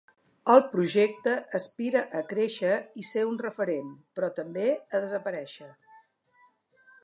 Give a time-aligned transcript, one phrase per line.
[0.51, 5.73] El projecte aspira a créixer i ser un referent, però també a desaparèixer.